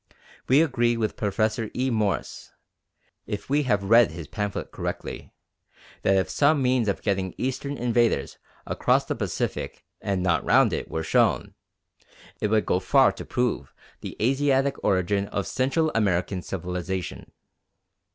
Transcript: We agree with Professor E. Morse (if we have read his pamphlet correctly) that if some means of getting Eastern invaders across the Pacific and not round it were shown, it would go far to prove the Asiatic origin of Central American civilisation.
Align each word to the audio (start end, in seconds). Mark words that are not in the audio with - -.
We 0.47 0.63
agree 0.63 0.97
with 0.97 1.15
Professor 1.15 1.69
E. 1.75 1.91
Morse 1.91 2.53
(if 3.27 3.51
we 3.51 3.61
have 3.69 3.83
read 3.83 4.09
his 4.09 4.27
pamphlet 4.27 4.71
correctly) 4.71 5.31
that 6.01 6.15
if 6.17 6.27
some 6.27 6.59
means 6.59 6.87
of 6.87 7.03
getting 7.03 7.35
Eastern 7.37 7.77
invaders 7.77 8.39
across 8.65 9.05
the 9.05 9.13
Pacific 9.13 9.85
and 10.01 10.23
not 10.23 10.43
round 10.43 10.73
it 10.73 10.89
were 10.89 11.03
shown, 11.03 11.53
it 12.39 12.47
would 12.47 12.65
go 12.65 12.79
far 12.79 13.11
to 13.11 13.23
prove 13.23 13.75
the 13.99 14.17
Asiatic 14.19 14.83
origin 14.83 15.27
of 15.27 15.45
Central 15.45 15.91
American 15.93 16.41
civilisation. 16.41 17.31